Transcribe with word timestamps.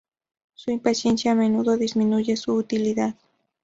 Su 0.55 0.71
impaciencia 0.71 1.31
a 1.33 1.35
menudo 1.35 1.77
disminuye 1.77 2.35
su 2.35 2.55
utilidad. 2.55 3.13